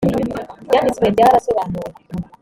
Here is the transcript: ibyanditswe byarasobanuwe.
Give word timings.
ibyanditswe 0.63 1.05
byarasobanuwe. 1.15 1.89